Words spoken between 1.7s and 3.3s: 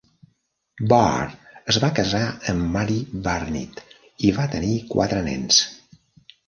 es va casar amb Marie